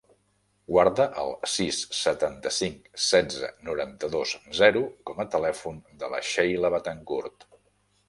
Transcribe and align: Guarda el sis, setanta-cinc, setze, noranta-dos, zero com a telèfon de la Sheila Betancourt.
Guarda 0.75 1.03
el 1.23 1.29
sis, 1.55 1.81
setanta-cinc, 1.97 2.89
setze, 3.09 3.51
noranta-dos, 3.69 4.35
zero 4.63 4.85
com 5.11 5.25
a 5.25 5.29
telèfon 5.39 5.81
de 6.03 6.15
la 6.17 6.27
Sheila 6.35 6.77
Betancourt. 6.79 7.53